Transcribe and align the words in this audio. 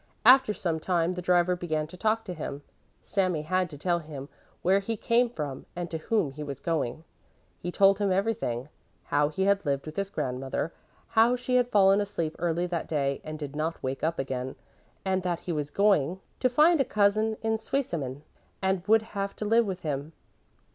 After 0.25 0.51
some 0.51 0.79
time 0.79 1.13
the 1.13 1.21
driver 1.21 1.55
began 1.55 1.85
to 1.85 1.95
talk 1.95 2.25
to 2.25 2.33
him. 2.33 2.63
Sami 3.03 3.43
had 3.43 3.69
to 3.69 3.77
tell 3.77 3.99
him 3.99 4.29
where 4.63 4.79
he 4.79 4.97
came 4.97 5.29
from 5.29 5.67
and 5.75 5.91
to 5.91 5.99
whom 5.99 6.31
he 6.31 6.41
was 6.41 6.59
going. 6.59 7.03
He 7.59 7.71
told 7.71 7.99
him 7.99 8.11
everything, 8.11 8.69
how 9.03 9.29
he 9.29 9.43
had 9.43 9.63
lived 9.63 9.85
with 9.85 9.97
his 9.97 10.09
grandmother, 10.09 10.73
how 11.09 11.35
she 11.35 11.55
had 11.55 11.69
fallen 11.69 12.01
asleep 12.01 12.35
early 12.39 12.65
that 12.65 12.87
day, 12.87 13.21
and 13.23 13.37
did 13.37 13.55
not 13.55 13.83
wake 13.83 14.03
up 14.03 14.17
again; 14.17 14.55
and 15.05 15.21
that 15.21 15.41
he 15.41 15.51
was 15.51 15.69
going 15.69 16.19
to 16.39 16.49
find 16.49 16.81
a 16.81 16.83
cousin 16.83 17.37
in 17.43 17.57
Zweisimmen 17.59 18.23
and 18.59 18.81
would 18.87 19.03
have 19.03 19.35
to 19.35 19.45
live 19.45 19.67
with 19.67 19.81
him. 19.81 20.13